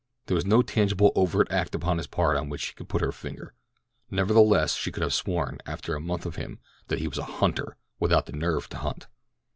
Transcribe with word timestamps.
There 0.25 0.33
was 0.33 0.47
no 0.47 0.63
tangible 0.63 1.11
overt 1.13 1.51
act 1.51 1.75
upon 1.75 1.99
his 1.99 2.07
part 2.07 2.35
on 2.35 2.49
which 2.49 2.61
she 2.61 2.73
could 2.73 2.89
put 2.89 3.03
her 3.03 3.11
finger; 3.11 3.53
nevertheless, 4.09 4.73
she 4.73 4.91
could 4.91 5.03
have 5.03 5.13
sworn, 5.13 5.59
after 5.67 5.93
a 5.93 5.99
month 6.01 6.25
of 6.25 6.37
him, 6.37 6.57
that 6.87 6.97
he 6.97 7.07
was 7.07 7.19
a 7.19 7.23
"hunter" 7.37 7.77
without 7.99 8.25
the 8.25 8.33
nerve 8.33 8.67
to 8.69 8.77
hunt. 8.79 9.05